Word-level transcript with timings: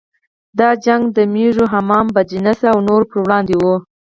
دا 0.59 0.69
جګړه 0.85 1.09
د 1.17 1.19
مېږو، 1.33 1.65
حمام 1.73 2.05
بدجنسه 2.15 2.65
او 2.73 2.79
نورو 2.87 3.09
پر 3.11 3.17
وړاندې 3.23 3.55
وه. 3.61 3.75